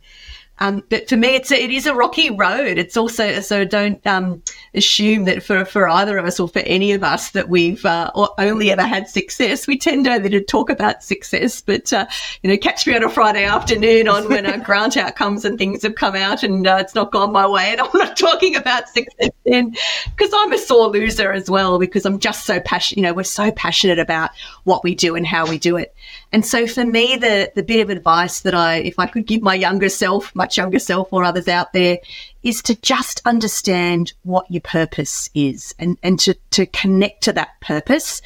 [0.59, 2.79] Um, but for me, it's a, it is a rocky road.
[2.79, 4.43] It's also so don't um,
[4.75, 8.11] assume that for, for either of us or for any of us that we've uh,
[8.39, 9.67] only ever had success.
[9.67, 12.07] We tend only to talk about success, but uh,
[12.43, 15.83] you know, catch me on a Friday afternoon on when our grant outcomes and things
[15.83, 18.89] have come out and uh, it's not gone my way, and I'm not talking about
[18.89, 19.75] success then
[20.17, 22.99] because I'm a sore loser as well because I'm just so passionate.
[22.99, 24.31] You know, we're so passionate about
[24.65, 25.95] what we do and how we do it.
[26.33, 29.43] And so for me, the the bit of advice that I, if I could give
[29.43, 31.99] my younger self, much younger self or others out there,
[32.43, 37.61] is to just understand what your purpose is and, and to, to connect to that
[37.61, 38.21] purpose.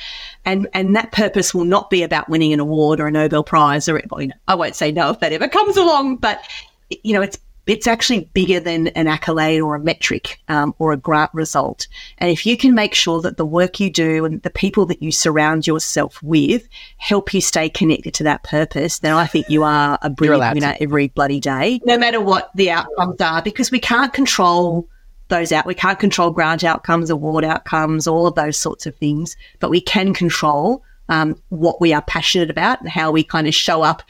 [0.44, 3.88] And, and that purpose will not be about winning an award or a Nobel Prize
[3.88, 6.42] or, well, you know, I won't say no if that ever comes along, but
[7.02, 10.96] you know, it's it's actually bigger than an accolade or a metric um, or a
[10.96, 11.88] grant result.
[12.18, 15.02] And if you can make sure that the work you do and the people that
[15.02, 19.62] you surround yourself with help you stay connected to that purpose, then I think you
[19.64, 20.82] are a brilliant winner to.
[20.82, 24.88] every bloody day, no matter what the outcomes are, because we can't control
[25.28, 25.66] those out.
[25.66, 29.80] We can't control grant outcomes, award outcomes, all of those sorts of things, but we
[29.80, 34.02] can control um, what we are passionate about and how we kind of show up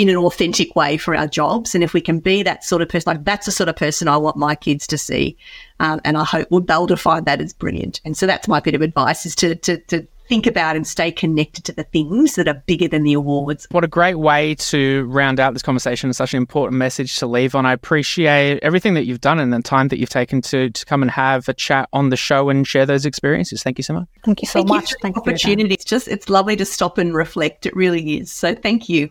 [0.00, 1.74] in an authentic way for our jobs.
[1.74, 4.08] And if we can be that sort of person, like that's the sort of person
[4.08, 5.36] I want my kids to see.
[5.78, 8.00] Um, and I hope we'll, be able to find that as brilliant.
[8.02, 11.12] And so that's my bit of advice is to, to, to think about and stay
[11.12, 13.66] connected to the things that are bigger than the awards.
[13.72, 17.26] What a great way to round out this conversation and such an important message to
[17.26, 17.66] leave on.
[17.66, 21.02] I appreciate everything that you've done and the time that you've taken to, to come
[21.02, 23.62] and have a chat on the show and share those experiences.
[23.62, 24.08] Thank you so much.
[24.24, 24.90] Thank you so thank much.
[24.92, 25.20] You Thank you.
[25.20, 25.74] Opportunity.
[25.74, 27.66] It's just, it's lovely to stop and reflect.
[27.66, 28.32] It really is.
[28.32, 29.10] So thank you.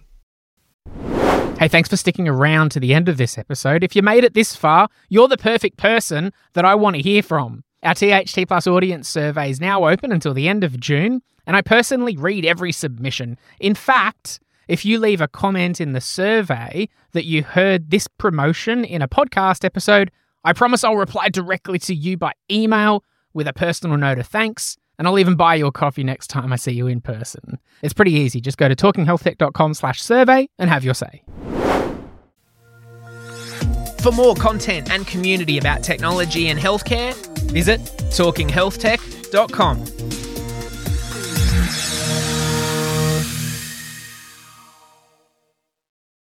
[1.60, 3.84] Hey, thanks for sticking around to the end of this episode.
[3.84, 7.22] If you made it this far, you're the perfect person that I want to hear
[7.22, 7.66] from.
[7.84, 11.62] Our THT Plus audience survey is now open until the end of June, and I
[11.62, 13.38] personally read every submission.
[13.60, 18.86] In fact, if you leave a comment in the survey that you heard this promotion
[18.86, 20.12] in a podcast episode,
[20.46, 24.78] I promise I'll reply directly to you by email with a personal note of thanks
[25.00, 27.58] and I'll even buy you a coffee next time I see you in person.
[27.82, 28.42] It's pretty easy.
[28.42, 31.24] Just go to talkinghealthtech.com slash survey and have your say.
[34.02, 37.16] For more content and community about technology and healthcare,
[37.52, 37.80] visit
[38.12, 40.29] talkinghealthtech.com.